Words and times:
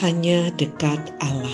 Hanya 0.00 0.48
dekat 0.56 1.12
Allah. 1.20 1.52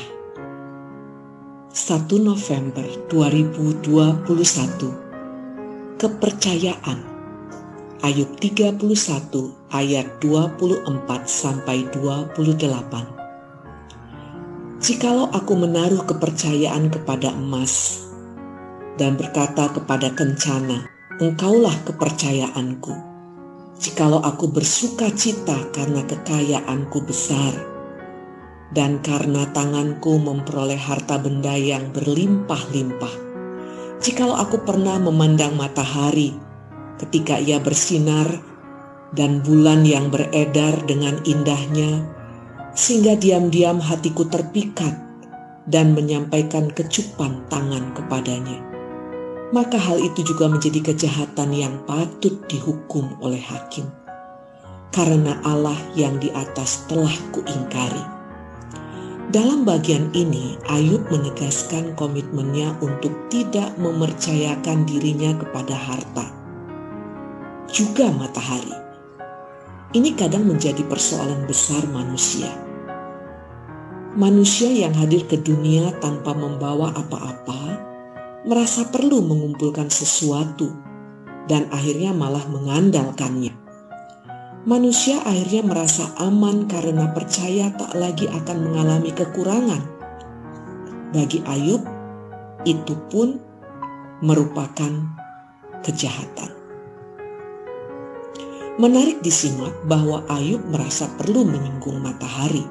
1 1.75 2.07
November 2.23 2.87
2021 3.11 5.99
Kepercayaan 5.99 7.03
Ayub 8.07 8.31
31 8.39 8.79
ayat 9.75 10.23
24 10.23 10.87
sampai 11.27 11.91
28 11.91 14.87
Jikalau 14.87 15.35
aku 15.35 15.59
menaruh 15.59 16.07
kepercayaan 16.07 16.95
kepada 16.95 17.35
emas 17.35 18.07
dan 18.95 19.19
berkata 19.19 19.67
kepada 19.75 20.15
kencana, 20.15 20.87
Engkaulah 21.19 21.75
kepercayaanku. 21.83 22.95
Jikalau 23.83 24.23
aku 24.23 24.47
bersuka 24.47 25.11
cita 25.11 25.59
karena 25.75 26.07
kekayaanku 26.07 27.03
besar, 27.03 27.78
dan 28.69 29.01
karena 29.01 29.49
tanganku 29.57 30.21
memperoleh 30.21 30.77
harta 30.77 31.17
benda 31.17 31.57
yang 31.57 31.89
berlimpah-limpah. 31.97 33.15
Jikalau 33.99 34.37
aku 34.37 34.63
pernah 34.63 35.01
memandang 35.01 35.57
matahari 35.57 36.37
ketika 37.01 37.41
ia 37.41 37.59
bersinar 37.59 38.29
dan 39.17 39.41
bulan 39.41 39.89
yang 39.89 40.13
beredar 40.13 40.85
dengan 40.85 41.17
indahnya, 41.25 42.05
sehingga 42.77 43.17
diam-diam 43.17 43.81
hatiku 43.81 44.29
terpikat 44.29 44.93
dan 45.65 45.97
menyampaikan 45.97 46.69
kecupan 46.69 47.41
tangan 47.49 47.97
kepadanya. 47.97 48.61
Maka 49.49 49.81
hal 49.81 49.97
itu 49.97 50.29
juga 50.29 50.45
menjadi 50.45 50.93
kejahatan 50.93 51.57
yang 51.57 51.75
patut 51.89 52.37
dihukum 52.53 53.17
oleh 53.25 53.41
hakim. 53.41 53.89
Karena 54.93 55.41
Allah 55.41 55.77
yang 55.97 56.21
di 56.21 56.29
atas 56.37 56.85
telah 56.85 57.13
kuingkari 57.33 58.18
dalam 59.29 59.69
bagian 59.69 60.09
ini, 60.17 60.57
Ayub 60.73 61.05
menegaskan 61.13 61.93
komitmennya 62.01 62.73
untuk 62.81 63.13
tidak 63.29 63.77
mempercayakan 63.77 64.89
dirinya 64.89 65.37
kepada 65.37 65.77
harta, 65.77 66.33
juga 67.69 68.09
matahari. 68.09 68.73
Ini 69.93 70.17
kadang 70.17 70.49
menjadi 70.49 70.81
persoalan 70.89 71.45
besar 71.45 71.85
manusia. 71.93 72.49
Manusia 74.17 74.73
yang 74.73 74.97
hadir 74.97 75.29
ke 75.29 75.37
dunia 75.37 75.93
tanpa 76.01 76.33
membawa 76.33 76.97
apa-apa 76.97 77.61
merasa 78.49 78.89
perlu 78.89 79.21
mengumpulkan 79.21 79.93
sesuatu 79.93 80.73
dan 81.53 81.69
akhirnya 81.69 82.17
malah 82.17 82.49
mengandalkannya 82.49 83.68
manusia 84.67 85.23
akhirnya 85.23 85.63
merasa 85.63 86.11
aman 86.19 86.67
karena 86.67 87.13
percaya 87.15 87.71
tak 87.77 87.95
lagi 87.95 88.27
akan 88.27 88.59
mengalami 88.65 89.15
kekurangan. 89.15 89.83
Bagi 91.15 91.45
Ayub, 91.47 91.83
itu 92.67 92.95
pun 93.13 93.39
merupakan 94.25 94.93
kejahatan. 95.87 96.51
Menarik 98.79 99.23
disimak 99.27 99.75
bahwa 99.91 100.23
Ayub 100.31 100.63
merasa 100.71 101.11
perlu 101.19 101.43
menyinggung 101.43 101.99
matahari. 101.99 102.63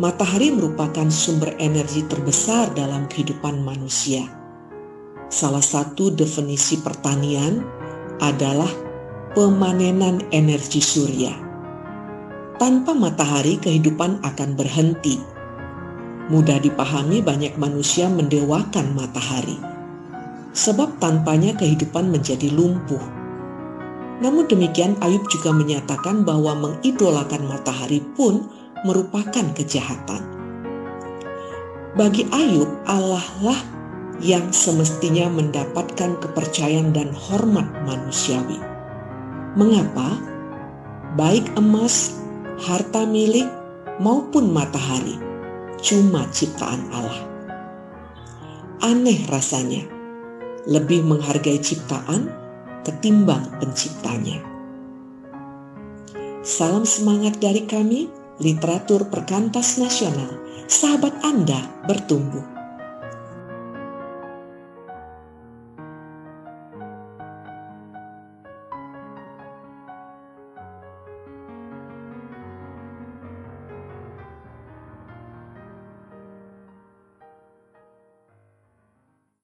Matahari 0.00 0.48
merupakan 0.48 1.04
sumber 1.12 1.52
energi 1.60 2.00
terbesar 2.08 2.72
dalam 2.72 3.04
kehidupan 3.12 3.60
manusia. 3.60 4.24
Salah 5.28 5.60
satu 5.60 6.12
definisi 6.12 6.80
pertanian 6.80 7.60
adalah 8.24 8.68
pemanenan 9.32 10.20
energi 10.28 10.84
surya. 10.84 11.32
Tanpa 12.60 12.92
matahari, 12.92 13.56
kehidupan 13.56 14.20
akan 14.20 14.50
berhenti. 14.52 15.16
Mudah 16.28 16.60
dipahami, 16.60 17.24
banyak 17.24 17.56
manusia 17.56 18.12
mendewakan 18.12 18.92
matahari, 18.92 19.56
sebab 20.52 21.00
tanpanya 21.00 21.56
kehidupan 21.56 22.12
menjadi 22.12 22.52
lumpuh. 22.52 23.00
Namun 24.20 24.44
demikian, 24.52 25.00
Ayub 25.00 25.24
juga 25.32 25.50
menyatakan 25.50 26.28
bahwa 26.28 26.52
mengidolakan 26.68 27.48
matahari 27.48 28.04
pun 28.12 28.44
merupakan 28.84 29.48
kejahatan. 29.56 30.20
Bagi 31.96 32.28
Ayub, 32.28 32.68
Allah 32.84 33.24
lah 33.40 33.60
yang 34.20 34.52
semestinya 34.52 35.32
mendapatkan 35.32 36.20
kepercayaan 36.20 36.92
dan 36.92 37.10
hormat 37.16 37.66
manusiawi. 37.88 38.71
Mengapa? 39.52 40.16
Baik 41.12 41.44
emas, 41.60 42.16
harta 42.56 43.04
milik, 43.04 43.44
maupun 44.00 44.48
matahari 44.48 45.20
cuma 45.82 46.24
ciptaan 46.32 46.88
Allah. 46.94 47.20
Aneh 48.80 49.28
rasanya, 49.28 49.84
lebih 50.64 51.04
menghargai 51.04 51.60
ciptaan 51.60 52.32
ketimbang 52.86 53.44
penciptanya. 53.60 54.40
Salam 56.40 56.88
semangat 56.88 57.36
dari 57.36 57.68
kami, 57.68 58.08
literatur 58.40 59.06
perkantas 59.12 59.76
nasional, 59.76 60.32
sahabat 60.64 61.12
Anda 61.22 61.60
bertumbuh. 61.84 62.51